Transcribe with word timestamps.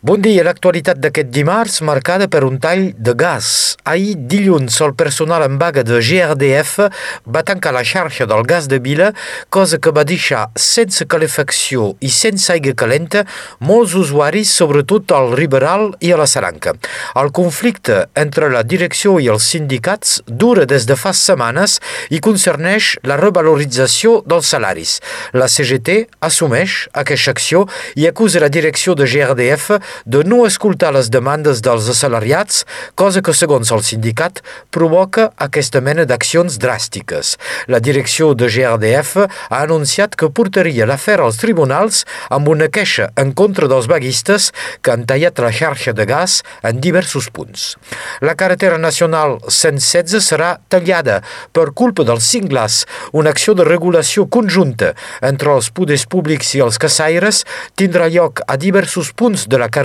Bon 0.00 0.20
dia. 0.22 0.44
L'actualitat 0.46 1.00
d'aquest 1.02 1.32
dimarts 1.34 1.80
marcada 1.82 2.28
per 2.30 2.44
un 2.46 2.60
tall 2.62 2.92
de 2.94 3.16
gas. 3.18 3.74
Ahir, 3.82 4.12
dilluns, 4.30 4.76
el 4.86 4.92
personal 4.94 5.42
en 5.42 5.56
vaga 5.58 5.82
de 5.82 5.98
GRDF 5.98 6.84
va 7.26 7.42
tancar 7.42 7.72
la 7.74 7.82
xarxa 7.82 8.28
del 8.30 8.46
gas 8.46 8.68
de 8.70 8.78
vila, 8.78 9.08
cosa 9.50 9.80
que 9.82 9.90
va 9.90 10.04
deixar 10.06 10.44
sense 10.54 11.02
calefacció 11.10 11.96
i 11.98 12.12
sense 12.14 12.46
aigua 12.54 12.76
calenta 12.78 13.24
molts 13.58 13.96
usuaris, 13.98 14.52
sobretot 14.54 15.10
al 15.18 15.32
Riberal 15.34 15.88
i 15.98 16.12
a 16.14 16.20
la 16.22 16.28
Saranca. 16.30 16.76
El 17.18 17.32
conflicte 17.34 18.04
entre 18.14 18.52
la 18.54 18.62
direcció 18.62 19.16
i 19.18 19.26
els 19.26 19.50
sindicats 19.50 20.20
dura 20.30 20.62
des 20.62 20.86
de 20.86 20.94
fa 20.94 21.10
setmanes 21.10 21.80
i 22.14 22.22
concerneix 22.22 22.92
la 23.02 23.18
revalorització 23.18 24.22
dels 24.30 24.54
salaris. 24.54 25.00
La 25.34 25.50
CGT 25.50 26.04
assumeix 26.22 26.84
aquesta 26.94 27.34
acció 27.34 27.66
i 27.98 28.06
acusa 28.06 28.46
la 28.46 28.54
direcció 28.60 28.94
de 28.94 29.10
GRDF 29.10 29.87
de 30.04 30.22
no 30.24 30.44
escoltar 30.46 30.92
les 30.94 31.10
demandes 31.10 31.62
dels 31.64 31.88
assalariats, 31.90 32.64
cosa 32.94 33.22
que, 33.24 33.34
segons 33.34 33.72
el 33.74 33.82
sindicat, 33.86 34.42
provoca 34.74 35.28
aquesta 35.36 35.80
mena 35.84 36.04
d'accions 36.08 36.58
dràstiques. 36.62 37.34
La 37.66 37.80
direcció 37.80 38.34
de 38.38 38.48
GRDF 38.52 39.16
ha 39.26 39.60
anunciat 39.60 40.16
que 40.18 40.30
portaria 40.30 40.86
l'afer 40.86 41.18
als 41.20 41.40
tribunals 41.42 42.04
amb 42.30 42.48
una 42.52 42.68
queixa 42.68 43.10
en 43.16 43.32
contra 43.32 43.68
dels 43.70 43.88
vaguistes 43.90 44.50
que 44.82 44.92
han 44.94 45.06
tallat 45.08 45.40
la 45.42 45.52
xarxa 45.54 45.94
de 45.96 46.06
gas 46.08 46.42
en 46.62 46.80
diversos 46.84 47.30
punts. 47.34 47.76
La 48.20 48.36
carretera 48.38 48.78
nacional 48.78 49.38
116 49.48 50.22
serà 50.22 50.56
tallada 50.68 51.20
per 51.52 51.70
culpa 51.74 52.04
dels 52.04 52.26
cinglars. 52.28 52.84
Una 53.12 53.30
acció 53.34 53.54
de 53.58 53.66
regulació 53.66 54.26
conjunta 54.26 54.94
entre 55.22 55.54
els 55.54 55.70
poders 55.74 56.06
públics 56.06 56.54
i 56.54 56.62
els 56.64 56.78
caçaires 56.78 57.44
tindrà 57.78 58.08
lloc 58.12 58.42
a 58.46 58.56
diversos 58.60 59.12
punts 59.12 59.46
de 59.48 59.58
la 59.58 59.68
carretera 59.68 59.77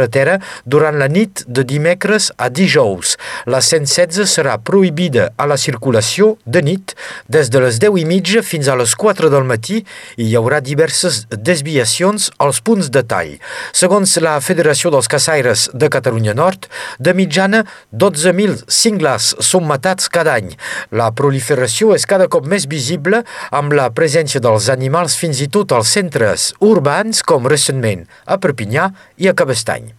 durant 0.65 0.97
la 0.97 1.07
nit 1.07 1.43
de 1.47 1.63
dimecres 1.63 2.31
a 2.37 2.49
dijous. 2.49 3.17
La 3.45 3.61
116 3.61 4.27
serà 4.29 4.57
prohibida 4.57 5.29
a 5.37 5.47
la 5.49 5.57
circulació 5.57 6.37
de 6.45 6.61
nit 6.61 6.95
des 7.27 7.49
de 7.49 7.61
les 7.63 7.79
10 7.81 7.99
i 8.01 8.05
mitja 8.05 8.43
fins 8.43 8.67
a 8.67 8.75
les 8.79 8.95
4 8.95 9.29
del 9.29 9.45
matí 9.47 9.81
i 10.17 10.29
hi 10.29 10.35
haurà 10.37 10.59
diverses 10.61 11.23
desviacions 11.29 12.29
als 12.37 12.61
punts 12.61 12.89
de 12.93 13.03
tall. 13.03 13.35
Segons 13.73 14.17
la 14.23 14.39
Federació 14.41 14.91
dels 14.93 15.09
Caçaires 15.11 15.69
de 15.73 15.89
Catalunya 15.89 16.33
Nord, 16.33 16.67
de 16.99 17.13
mitjana 17.13 17.63
12.000 17.91 18.65
cinglars 18.67 19.33
són 19.39 19.67
matats 19.69 20.09
cada 20.09 20.37
any. 20.39 20.53
La 20.91 21.11
proliferació 21.15 21.93
és 21.97 22.07
cada 22.09 22.29
cop 22.31 22.47
més 22.49 22.67
visible 22.69 23.23
amb 23.51 23.75
la 23.77 23.89
presència 23.95 24.41
dels 24.43 24.69
animals 24.73 25.17
fins 25.19 25.41
i 25.43 25.49
tot 25.51 25.75
als 25.75 25.93
centres 25.93 26.51
urbans 26.63 27.23
com 27.27 27.49
recentment 27.49 28.07
a 28.25 28.39
Perpinyà 28.41 28.89
i 29.21 29.29
a 29.29 29.37
Cabestany 29.37 29.82
any. 29.83 29.91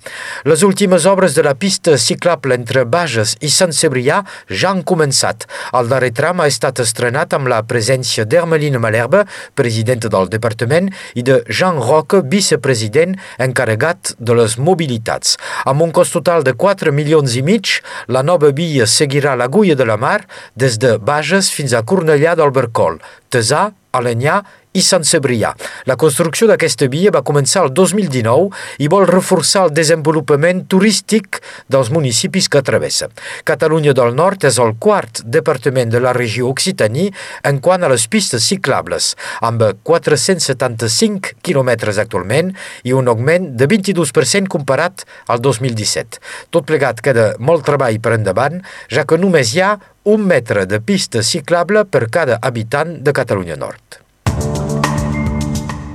Les 0.48 0.64
últimes 0.66 1.06
obres 1.06 1.34
de 1.36 1.44
la 1.46 1.54
pista 1.54 1.96
ciclable 1.98 2.56
entre 2.56 2.84
Bages 2.84 3.36
i 3.44 3.50
Sant 3.52 3.72
Cebrià 3.76 4.22
ja 4.48 4.72
han 4.72 4.82
començat. 4.82 5.46
El 5.76 5.88
darrer 5.92 6.12
tram 6.16 6.40
ha 6.40 6.48
estat 6.50 6.80
estrenat 6.82 7.36
amb 7.36 7.48
la 7.52 7.62
presència 7.68 8.24
d'Hermeline 8.24 8.80
Malherbe, 8.82 9.24
presidenta 9.54 10.10
del 10.12 10.30
departament, 10.32 10.90
i 11.14 11.22
de 11.22 11.42
Jean 11.48 11.80
Roque, 11.82 12.22
vicepresident 12.24 13.16
encarregat 13.38 14.14
de 14.18 14.36
les 14.40 14.58
mobilitats. 14.58 15.36
Amb 15.68 15.84
un 15.86 15.94
cost 15.94 16.16
total 16.16 16.44
de 16.46 16.56
4 16.56 16.92
milions 16.92 17.36
i 17.36 17.44
mig, 17.46 17.78
la 18.08 18.22
nova 18.22 18.50
via 18.50 18.88
seguirà 18.90 19.36
l'agulla 19.36 19.76
de 19.78 19.86
la 19.88 19.96
mar 20.00 20.20
des 20.56 20.78
de 20.78 20.96
Bages 20.98 21.50
fins 21.54 21.74
a 21.74 21.84
Cornellà 21.84 22.34
del 22.38 22.52
Bercol, 22.54 23.00
Tesà, 23.30 23.70
Alenyà 23.94 24.40
i 24.74 24.82
Sant 24.82 25.06
Cebrià. 25.06 25.52
La 25.88 25.96
construcció 26.00 26.48
d'aquesta 26.50 26.88
via 26.90 27.12
va 27.14 27.22
començar 27.26 27.62
el 27.64 27.72
2019 27.74 28.82
i 28.82 28.90
vol 28.90 29.06
reforçar 29.08 29.68
el 29.68 29.74
desenvolupament 29.74 30.64
turístic 30.70 31.40
dels 31.70 31.90
municipis 31.94 32.50
que 32.50 32.62
travessa. 32.66 33.08
Catalunya 33.46 33.94
del 33.96 34.14
Nord 34.18 34.44
és 34.50 34.58
el 34.62 34.74
quart 34.82 35.22
departament 35.24 35.94
de 35.94 36.02
la 36.02 36.14
regió 36.16 36.50
Occitanie 36.50 37.12
en 37.46 37.60
quant 37.64 37.86
a 37.86 37.90
les 37.92 38.06
pistes 38.10 38.44
ciclables, 38.50 39.14
amb 39.40 39.62
475 39.86 41.38
quilòmetres 41.44 42.00
actualment 42.02 42.52
i 42.84 42.94
un 42.96 43.08
augment 43.08 43.52
de 43.54 43.70
22% 43.70 44.50
comparat 44.50 45.06
al 45.30 45.42
2017. 45.44 46.20
Tot 46.50 46.66
plegat 46.66 47.02
queda 47.04 47.32
molt 47.38 47.66
treball 47.66 48.00
per 48.02 48.16
endavant, 48.18 48.60
ja 48.90 49.06
que 49.06 49.20
només 49.20 49.54
hi 49.54 49.62
ha 49.62 49.74
un 50.04 50.24
metre 50.28 50.66
de 50.68 50.80
pista 50.84 51.22
ciclable 51.22 51.86
per 51.88 52.08
cada 52.10 52.40
habitant 52.42 52.98
de 53.04 53.14
Catalunya 53.16 53.56
Nord. 53.56 54.03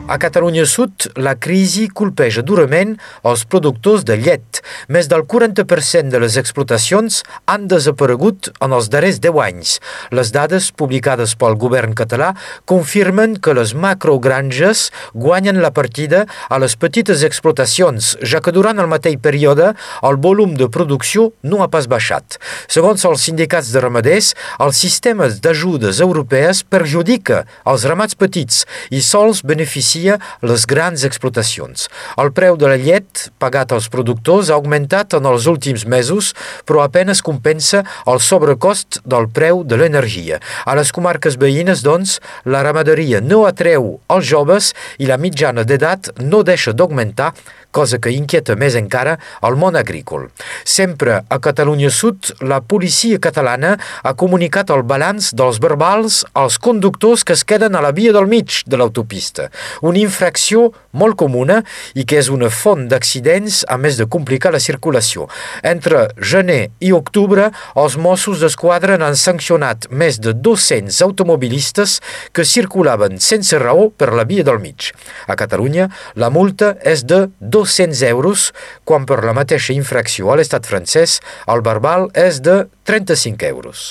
A 0.09 0.17
Catalunya 0.17 0.65
Sud, 0.65 1.05
la 1.21 1.35
crisi 1.37 1.83
colpeja 1.93 2.41
durament 2.41 2.95
els 3.29 3.43
productors 3.45 4.01
de 4.09 4.15
llet. 4.17 4.57
Més 4.89 5.05
del 5.05 5.21
40% 5.29 6.09
de 6.09 6.21
les 6.23 6.33
explotacions 6.41 7.19
han 7.45 7.67
desaparegut 7.69 8.49
en 8.57 8.73
els 8.73 8.87
darrers 8.89 9.19
10 9.21 9.37
anys. 9.43 9.75
Les 10.09 10.31
dades 10.33 10.71
publicades 10.73 11.35
pel 11.37 11.53
govern 11.61 11.93
català 11.99 12.31
confirmen 12.65 13.35
que 13.37 13.53
les 13.53 13.75
macrogranges 13.77 14.87
guanyen 15.13 15.61
la 15.61 15.69
partida 15.77 16.23
a 16.49 16.57
les 16.57 16.73
petites 16.73 17.21
explotacions, 17.29 18.15
ja 18.25 18.41
que 18.41 18.55
durant 18.55 18.81
el 18.81 18.89
mateix 18.89 19.19
període 19.21 19.75
el 20.09 20.17
volum 20.25 20.57
de 20.57 20.71
producció 20.73 21.27
no 21.45 21.61
ha 21.61 21.69
pas 21.69 21.85
baixat. 21.85 22.39
Segons 22.65 23.05
els 23.05 23.27
sindicats 23.29 23.69
de 23.69 23.85
ramaders, 23.85 24.33
el 24.57 24.73
sistema 24.73 25.29
d'ajudes 25.29 26.01
europees 26.01 26.65
perjudica 26.65 27.43
els 27.69 27.85
ramats 27.85 28.17
petits 28.17 28.65
i 28.89 29.05
sols 29.05 29.45
beneficia 29.45 29.98
beneficia 29.99 30.19
les 30.41 30.65
grans 30.65 31.03
explotacions. 31.03 31.89
El 32.17 32.31
preu 32.31 32.57
de 32.57 32.67
la 32.67 32.77
llet 32.77 33.29
pagat 33.39 33.71
als 33.71 33.89
productors 33.89 34.49
ha 34.49 34.55
augmentat 34.55 35.13
en 35.13 35.25
els 35.25 35.47
últims 35.47 35.85
mesos, 35.85 36.33
però 36.65 36.83
apenes 36.83 37.21
compensa 37.21 37.83
el 38.07 38.19
sobrecost 38.19 39.01
del 39.05 39.27
preu 39.29 39.63
de 39.63 39.77
l'energia. 39.77 40.39
A 40.65 40.75
les 40.75 40.91
comarques 40.91 41.37
veïnes, 41.37 41.83
doncs, 41.83 42.19
la 42.45 42.63
ramaderia 42.63 43.21
no 43.21 43.45
atreu 43.45 43.99
els 44.09 44.25
joves 44.25 44.73
i 44.99 45.07
la 45.07 45.17
mitjana 45.17 45.63
d'edat 45.63 46.13
no 46.19 46.43
deixa 46.43 46.73
d'augmentar 46.73 47.33
cosa 47.71 47.99
que 48.01 48.13
inquieta 48.13 48.55
més 48.59 48.75
encara 48.79 49.17
el 49.45 49.57
món 49.59 49.77
agrícola. 49.79 50.29
Sempre 50.65 51.21
a 51.29 51.39
Catalunya 51.39 51.91
Sud, 51.93 52.33
la 52.41 52.59
policia 52.61 53.19
catalana 53.21 53.75
ha 54.03 54.13
comunicat 54.17 54.71
el 54.73 54.83
balanç 54.87 55.31
dels 55.37 55.59
verbals 55.61 56.23
als 56.33 56.57
conductors 56.57 57.23
que 57.23 57.35
es 57.37 57.45
queden 57.45 57.75
a 57.75 57.83
la 57.85 57.93
via 57.95 58.13
del 58.15 58.27
mig 58.27 58.63
de 58.65 58.79
l'autopista, 58.79 59.49
una 59.81 60.01
infracció 60.01 60.69
molt 60.91 61.17
comuna 61.19 61.61
i 61.93 62.05
que 62.09 62.17
és 62.19 62.29
una 62.33 62.49
font 62.49 62.87
d'accidents 62.89 63.61
a 63.69 63.77
més 63.77 63.99
de 63.99 64.07
complicar 64.09 64.51
la 64.53 64.63
circulació. 64.63 65.27
Entre 65.63 66.07
gener 66.17 66.71
i 66.81 66.91
octubre, 66.95 67.49
els 67.77 67.97
Mossos 68.01 68.41
d'Esquadra 68.41 68.97
han 68.99 69.17
sancionat 69.19 69.89
més 69.91 70.19
de 70.19 70.33
200 70.33 71.01
automobilistes 71.05 71.99
que 72.33 72.45
circulaven 72.45 73.19
sense 73.21 73.57
raó 73.61 73.89
per 73.89 74.11
la 74.17 74.25
via 74.25 74.43
del 74.43 74.59
mig. 74.63 74.91
A 75.27 75.37
Catalunya, 75.39 75.89
la 76.15 76.31
multa 76.33 76.73
és 76.87 77.05
de 77.05 77.27
2 77.39 77.58
200 77.59 78.03
euros, 78.09 78.49
quan 78.87 79.07
per 79.09 79.21
la 79.27 79.35
mateixa 79.35 79.75
infracció 79.75 80.31
a 80.31 80.39
l'estat 80.39 80.67
francès 80.69 81.19
el 81.51 81.65
verbal 81.65 82.07
és 82.27 82.39
de 82.45 82.61
35 82.87 83.51
euros. 83.53 83.89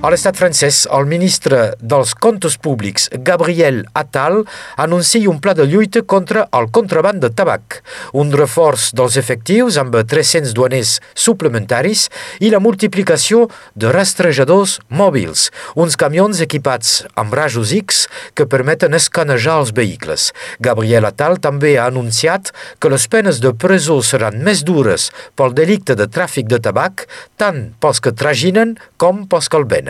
A 0.00 0.08
l'estat 0.08 0.32
francès, 0.32 0.86
el 0.96 1.04
ministre 1.04 1.74
dels 1.76 2.14
Comptes 2.16 2.54
Públics, 2.56 3.10
Gabriel 3.20 3.82
Attal, 3.92 4.38
anuncia 4.80 5.28
un 5.28 5.42
pla 5.44 5.52
de 5.52 5.66
lluita 5.68 6.00
contra 6.08 6.46
el 6.56 6.70
contraband 6.72 7.20
de 7.20 7.28
tabac, 7.36 7.82
un 8.16 8.32
reforç 8.32 8.94
dels 8.96 9.18
efectius 9.20 9.76
amb 9.76 9.98
300 10.08 10.54
duaners 10.56 10.94
suplementaris 11.12 12.06
i 12.40 12.48
la 12.48 12.62
multiplicació 12.64 13.42
de 13.76 13.90
rastrejadors 13.92 14.78
mòbils, 14.88 15.50
uns 15.76 16.00
camions 16.00 16.40
equipats 16.40 17.02
amb 17.20 17.36
rajos 17.36 17.76
X 17.76 18.06
que 18.32 18.48
permeten 18.48 18.96
escanejar 18.96 19.58
els 19.60 19.74
vehicles. 19.76 20.30
Gabriel 20.64 21.10
Attal 21.10 21.36
també 21.44 21.74
ha 21.76 21.90
anunciat 21.92 22.54
que 22.80 22.88
les 22.88 23.04
penes 23.04 23.42
de 23.44 23.52
presó 23.52 24.00
seran 24.00 24.40
més 24.48 24.64
dures 24.64 25.10
pel 25.36 25.52
delicte 25.52 25.92
de 25.92 26.08
tràfic 26.08 26.48
de 26.48 26.56
tabac, 26.56 27.04
tant 27.36 27.66
pels 27.84 28.00
que 28.00 28.16
traginen 28.16 28.78
com 28.96 29.26
pels 29.28 29.52
que 29.52 29.60
el 29.60 29.68
venen. 29.68 29.89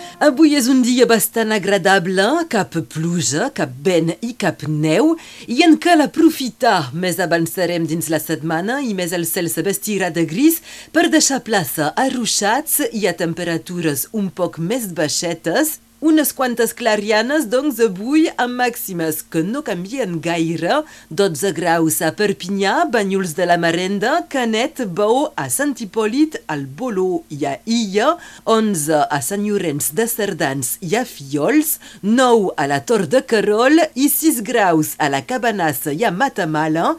Avui 0.21 0.51
és 0.53 0.67
un 0.69 0.83
dia 0.85 1.07
bastant 1.09 1.49
agradable, 1.49 2.25
cap 2.53 2.75
pluja, 2.93 3.47
cap 3.57 3.71
vent 3.81 4.11
i 4.21 4.35
cap 4.37 4.61
neu, 4.69 5.15
i 5.49 5.63
en 5.65 5.73
cal 5.81 6.03
aprofitar. 6.05 6.91
Més 6.93 7.17
avançarem 7.25 7.87
dins 7.89 8.05
la 8.13 8.19
setmana 8.21 8.83
i 8.85 8.93
més 8.93 9.15
el 9.17 9.25
cel 9.25 9.49
se 9.49 9.65
vestirà 9.65 10.11
de 10.13 10.27
gris 10.29 10.59
per 10.93 11.07
deixar 11.09 11.41
plaça 11.47 11.89
a 11.97 12.05
ruixats 12.13 12.83
i 12.93 13.07
a 13.09 13.17
temperatures 13.17 14.11
un 14.13 14.29
poc 14.29 14.61
més 14.61 14.91
baixetes 14.93 15.79
unes 16.01 16.31
quantes 16.33 16.73
clarianes, 16.73 17.45
doncs, 17.45 17.79
avui 17.85 18.25
amb 18.41 18.57
màximes 18.57 19.21
que 19.21 19.43
no 19.45 19.61
canvien 19.61 20.17
gaire. 20.19 20.81
12 21.13 21.53
graus 21.53 22.01
a 22.01 22.09
Perpinyà, 22.17 22.87
Banyuls 22.91 23.35
de 23.37 23.45
la 23.45 23.59
Marenda, 23.61 24.17
Canet, 24.33 24.83
Bou, 24.89 25.29
a 25.37 25.47
Sant 25.53 25.77
Hipòlit, 25.77 26.41
al 26.49 26.65
Boló 26.65 27.21
i 27.29 27.45
a 27.45 27.55
Illa, 27.69 28.15
11 28.49 29.05
a 29.05 29.21
Sant 29.21 29.45
Llorenç 29.45 29.93
de 29.97 30.09
Cerdans 30.09 30.75
i 30.81 30.97
a 30.97 31.05
Fiols, 31.05 31.77
9 32.01 32.55
a 32.57 32.69
la 32.73 32.81
Tor 32.81 33.05
de 33.05 33.21
Carol 33.21 33.85
i 33.93 34.09
6 34.09 34.41
graus 34.47 34.95
a 34.97 35.11
la 35.13 35.21
Cabanassa 35.21 35.93
i 35.93 36.07
a 36.07 36.11
Matamala, 36.11 36.95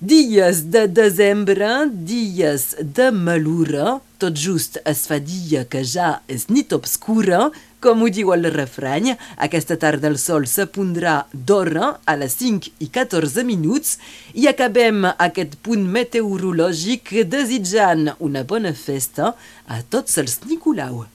Dies 0.00 0.60
de 0.70 0.84
desembre, 0.86 1.88
dies 1.90 2.76
de 2.78 3.08
malura, 3.10 3.96
tot 4.22 4.36
just 4.38 4.78
es 4.86 5.00
fa 5.10 5.18
dia 5.18 5.64
que 5.66 5.82
ja 5.82 6.20
és 6.30 6.44
nit 6.54 6.70
obscura, 6.76 7.48
com 7.80 8.02
ho 8.02 8.08
diu 8.10 8.32
el 8.34 8.48
refrany, 8.54 9.12
aquesta 9.46 9.76
tarda 9.80 10.10
el 10.10 10.18
sol 10.18 10.46
se 10.50 10.66
pondrà 10.70 11.20
d'hora 11.32 11.92
a 12.04 12.16
les 12.18 12.34
5 12.40 12.72
i 12.84 12.90
14 12.94 13.44
minuts 13.46 13.98
i 14.34 14.48
acabem 14.50 15.06
aquest 15.12 15.58
punt 15.62 15.86
meteorològic 15.98 17.14
desitjant 17.30 18.12
una 18.18 18.42
bona 18.42 18.74
festa 18.74 19.34
a 19.66 19.82
tots 19.94 20.18
els 20.18 20.40
Nicolau. 20.48 21.06